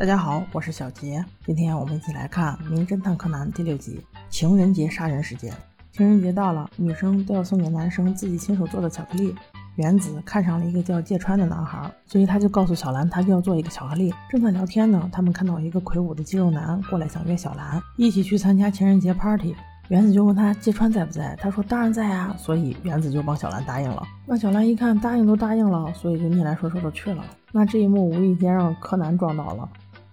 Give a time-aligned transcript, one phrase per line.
[0.00, 1.22] 大家好，我是小杰。
[1.44, 5.52] 今天我们一起来看《名侦探柯南》第六集《情人节杀人事件》。
[5.92, 9.34] 情人节到了，女生都要送给男生自己亲手做的巧克力。
[9.76, 14.10] 原子看上了一个叫芥川的男孩，所以他就告诉小兰，他就要做一个巧克力。
[14.30, 19.54] 正在聊天呢，他们看到一个魁梧的肌肉男过来，想约小兰一起去参加情人节 party。
[19.88, 24.02] 原子就问他芥川在不在，他说当然在啊，所以原子就帮小兰答应了。
[24.24, 27.22] 那小兰一看答应都答应了，所以就逆来顺受的去了。
[27.52, 29.68] 那这一幕无意间让柯南撞到了，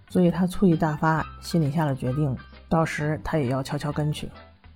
[0.10, 2.36] 所以他醋意大发，心里下了决定，
[2.70, 4.30] 到时他也要悄悄跟去。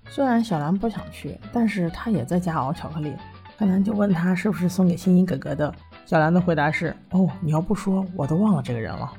[0.10, 3.16] 虽然小兰不想去，但是他也在家熬巧克力。
[3.58, 5.74] 柯南就问他是不是送给新一哥哥的。
[6.06, 9.14] 小兰的回答是：哦，你要不说我都忘了这个人了。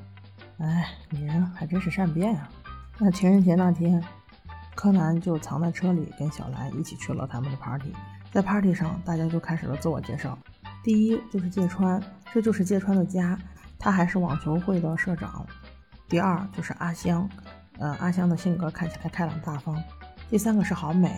[0.59, 2.49] 哎，你人还真是善变啊。
[2.99, 4.03] 那情人节那天。
[4.75, 7.93] 柯南就藏在车里，跟小兰一起去了他们的 party。
[8.33, 10.37] 在 party 上，大家就开始了自我介绍。
[10.83, 13.39] 第一就是芥川，这就是芥川的家，
[13.79, 15.47] 他还是网球会的社长。
[16.13, 17.27] 第二就是阿香，
[17.79, 19.83] 呃，阿香的性格看起来开朗大方。
[20.29, 21.11] 第三个是好美，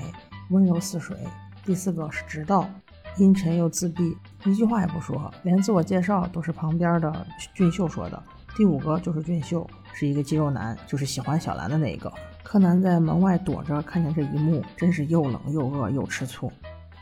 [0.51, 1.17] 温柔似水。
[1.65, 2.71] 第四个是直道，
[3.17, 8.23] 阴沉又自闭，一句话也不说，连自我介绍都是旁边的俊秀说的。
[8.57, 12.13] 第五个就是俊秀，是一个肌肉男，就是喜欢小兰的那个。
[12.45, 16.53] 柯南在门外躲着，看见这一幕，真是又冷又饿又吃醋。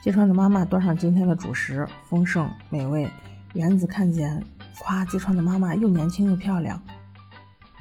[0.02, 3.06] 芥川的妈妈端上今天的主食，丰盛美味。
[3.52, 4.42] 原子看见，
[4.80, 6.82] 夸芥川的妈妈又年轻又漂亮。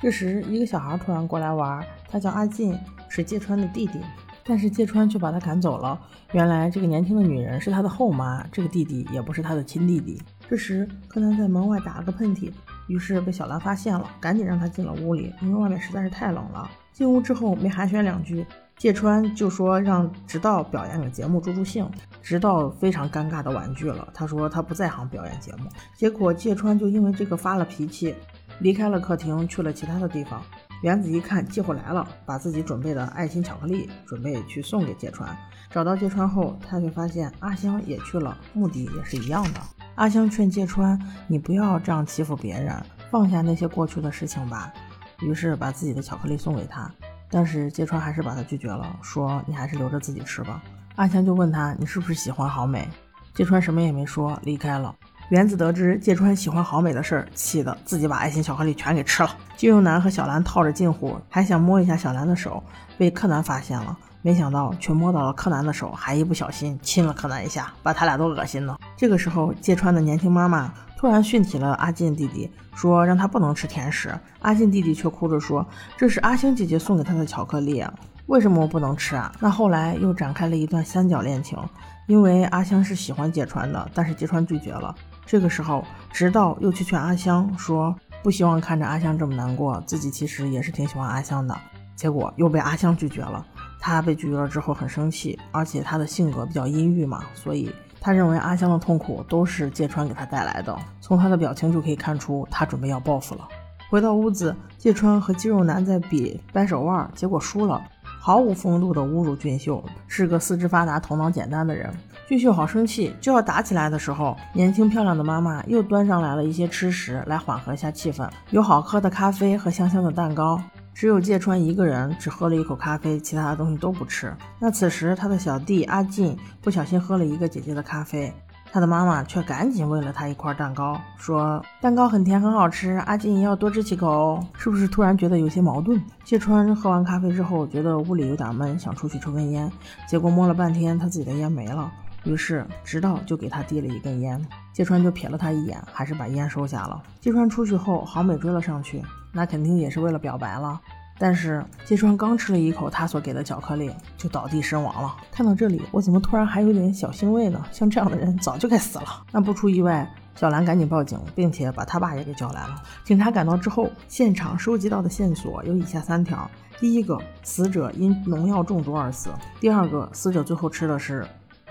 [0.01, 2.75] 这时，一个小孩突然过来玩，他叫阿进，
[3.07, 3.99] 是芥川的弟弟，
[4.43, 5.99] 但是芥川却把他赶走了。
[6.31, 10.19] 原来，这个年轻的女人是他的后妈，这个弟弟也不是他的亲弟弟。
[10.49, 12.51] 这时，柯南在门外打了个喷嚏，
[12.87, 16.67] 于是被小兰发现了，赶紧让他进了屋里，因为外面实在是太冷了。
[16.91, 18.45] 进屋之后没寒暄两句，
[18.77, 21.87] 芥川就说让直道表演个节目助助兴。
[22.21, 25.69] 直道非常尴尬的婉拒了，他说他不在行表演节目。
[25.95, 28.13] 结果芥川就因为这个发了脾气，
[28.61, 30.41] 离开了客厅，去了其他的地方。
[30.81, 35.35] 原子一看机会来了，把自己准备的爱心巧克力准备去送给芥川。
[35.69, 39.59] 找到芥川后，他却发现阿香也去了，目的也是一样的。
[39.95, 42.73] 阿香劝芥川，你不要这样欺负别人，
[43.09, 44.73] 放下那些过去的事情吧。
[45.21, 46.91] 于是把自己的巧克力送给他，
[47.29, 50.63] 但是芥川还是把他拒绝了，说你还是留着自己吃吧。
[50.95, 52.89] 阿香就问他，你是不是喜欢好美？
[53.33, 54.95] 芥川什么也没说，离开了。
[55.31, 59.29] 原子得知芥川喜欢好美的事儿，气得自己把爱心巧克力全给吃了。
[59.55, 62.61] 肌肉男和小兰套着近乎，还想摸一下小兰的手，
[62.97, 68.77] 被柯南发现了，没想到却摸到了柯南的手，还一不小心亲了柯南一下，把他俩都恶心了。
[68.97, 70.73] 这个时候，芥川的年轻妈妈。
[70.97, 74.13] 突然训起了阿进弟弟，说让他不能吃甜食。
[74.41, 75.65] 阿进弟弟却哭着说
[75.97, 77.83] ：“这是阿星姐姐送给他的巧克力，
[78.27, 81.57] 为什么我不能吃啊？”那后来又展开了一段三角恋情，
[82.05, 84.93] 因为阿香是喜欢芥川的，但是芥川拒绝了。
[85.31, 85.81] 这个时候，
[86.11, 91.57] 直到又去劝阿香说：“不希望看着阿香这么难过，自己其实也是挺喜欢阿香的。”
[91.95, 93.45] 结果又被阿香拒绝了。
[93.79, 97.73] 他被拒绝了之后很生气，而且他的性格比较阴郁嘛，所以。
[98.01, 103.47] 他认为阿香的痛苦都是芥川给他带来的，从他的表情就可以看出他准备要报复了。
[103.89, 107.81] 回到屋子，芥川和肌肉男在比掰手腕，结果输了，
[108.23, 111.91] 毫无风度的侮辱俊秀是个四肢发达、头脑简单的人。
[112.27, 120.61] 俊秀好生气，就要打起来的时候，年轻漂亮的妈妈又端上来了一些吃食来缓和一下气氛，有好喝的咖啡和香香的蛋糕。
[120.93, 124.31] 只有芥川一个人只喝了一口咖啡，其他的东西都不吃。
[124.59, 128.31] 那此时他的小弟阿进不小心喝了一个姐姐的咖啡，
[128.71, 134.47] 他的妈妈却赶紧喂了他一块蛋糕，说蛋糕很甜很好吃，阿进要多吃几口哦。
[134.57, 136.01] 是不是突然觉得有些矛盾？
[136.23, 139.69] 芥川喝完咖啡之后，觉得屋里有点闷，想出去抽根烟，
[140.07, 141.91] 结果摸了半天他自己的烟没了，
[142.23, 147.03] 于是直道就给他递了一根烟，芥川就瞥了他一眼，还是把烟收下了。
[147.19, 149.03] 芥川出去后，好美追了上去。
[149.33, 150.79] 那肯定也是为了表白了，
[151.21, 155.15] 但是芥川刚吃了一口他所给的巧克力，就倒地身亡了。
[155.31, 157.63] 看到这里，我怎么突然还有点小欣慰呢？
[157.71, 159.23] 像这样的人早就该死了。
[159.31, 162.81] 那不出意外，小兰赶紧报警，并且把他爸也给叫来了。
[163.03, 169.29] 警察赶到之后，现场收集到的线索有以下三条：第一个，死者因农药中毒而死；
[169.59, 171.23] 第二个，死者最后吃的是。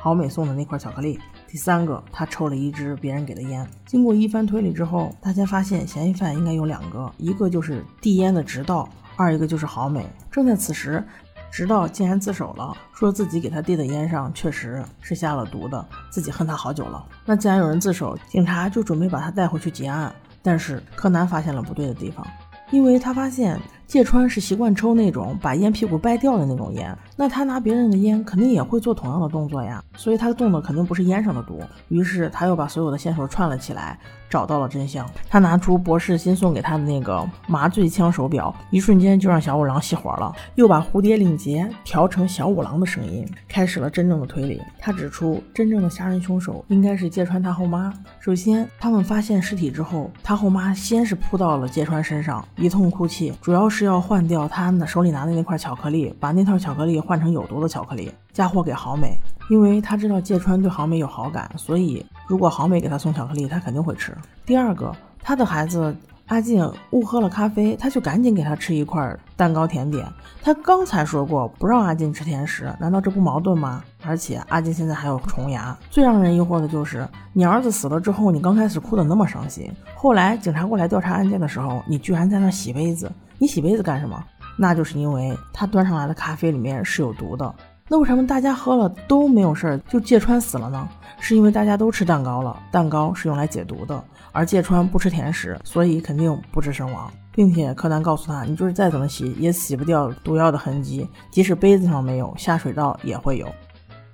[0.03, 1.21] 好美送的那块巧克力。
[1.47, 3.69] 第三个，他抽了一支别人给的烟。
[3.85, 8.89] 经过一番推理之后，大家发现嫌疑犯应该有两个，一个就是递烟的直道，
[9.21, 10.09] 二一个就是好美。
[10.31, 11.05] 正在此时，
[11.51, 17.05] 直到竟然自首了，说自己给他递的烟上确实是下了毒的，自己恨他好久了。
[17.27, 20.11] 那既然有人自首，警察就准备把他带回去结案。
[20.43, 22.27] 但是柯南发现了不对的地方，
[22.71, 23.61] 因为他发现。
[23.91, 31.61] 芥川是习惯抽那种把烟屁股掰掉的那种烟，那他拿别人的烟肯定也会做同样的动作呀，所以他动的肯定不是烟上的毒。
[31.89, 33.99] 于是他又把所有的线索串了起来，
[34.29, 35.05] 找到了真相。
[35.29, 44.63] 他拿出博士新送给他的那个麻醉枪手表，一瞬间就让小五郎熄火了，又把蝴蝶领结调成小五郎的声音，开始了真正的推理。
[44.79, 47.93] 他指出，真正的杀人凶手应该是芥川他后妈。
[48.21, 59.17] 首先，他们发现尸体之后，他后妈先是扑到了芥川身上，一通哭泣，主要是是要换掉他手里拿的那块巧克力，把那套巧克力换成有毒的巧克力，嫁祸给好美。
[59.49, 64.15] 因为他知道芥川对好美有好感，所以如果好美给他送巧克力，他肯定会吃。
[64.45, 65.97] 第二个，他的孩子。
[66.27, 70.07] 阿进误喝了咖啡，他就赶紧给他吃一块蛋糕甜点。
[70.41, 73.83] 他刚才说过不让阿进吃甜食，难道这不矛盾吗？
[74.05, 75.77] 而且阿进现在还有虫牙。
[75.91, 83.11] 最让人疑惑的就是，你儿子死了之后，你刚开始哭得那么伤心，后来警察过来调查案件的时候，你居然在那洗杯子。
[83.41, 84.23] 你洗杯子干什么？
[84.59, 87.55] 那就是因为他端上来的咖啡里面是有毒的。
[87.89, 90.87] 那为什么大家喝了都没有事儿，就芥川死了呢？
[91.19, 94.05] 是因为大家都吃蛋糕了，蛋糕是用来解毒的。
[94.31, 103.51] 而芥川不吃甜食，所以肯定不治身亡，并且柯南告诉他，你就是再怎么洗也洗不掉毒药的痕迹，即使杯子上没有，下水道也会有。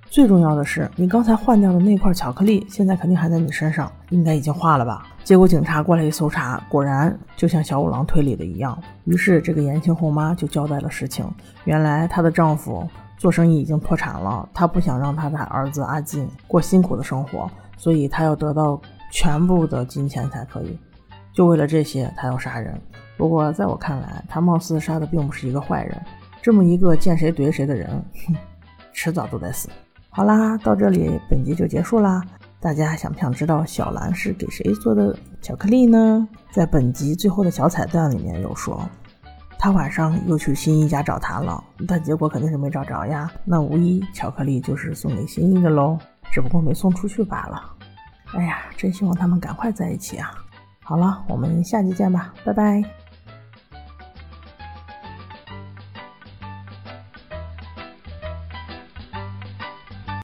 [0.09, 5.05] 最重要的是，你刚才换掉的那块巧克力，现在肯定还在你身上，应该已经化了吧？
[5.23, 8.77] 结果警察过来一搜查，果然就像小五郎推理的一样。
[9.05, 11.29] 于是这个言情后妈就交代了实情，
[11.65, 12.87] 原来她的丈夫
[13.17, 18.81] 做生意已经破产了，她不想让她的儿子阿进过辛苦的生活，所以她要得到。
[19.09, 20.77] 全部的金钱才可以，
[21.31, 22.77] 就为了这些，他要杀人。
[23.15, 25.97] 不过在我看来，他貌似杀的并不是一个坏人，
[26.41, 27.89] 这么一个见谁怼谁的人，
[28.27, 28.35] 哼，
[28.91, 29.69] 迟早都得死。
[30.17, 32.23] 好啦，到这里本集就结束啦。
[32.59, 36.27] 大家想不想知道小兰是给谁做的巧克力呢？
[36.51, 38.81] 在本集最后的小彩蛋里面有说，
[39.59, 43.31] 他晚上又去新一家找他了，但结果肯定是没找着呀。
[43.45, 45.99] 那无疑巧克力就是送给新一的喽，
[46.31, 47.61] 只不过没送出去罢了。
[48.33, 50.31] 哎呀，真希望他们赶快在一起啊！
[50.83, 52.83] 好了，我们下期见吧，拜拜。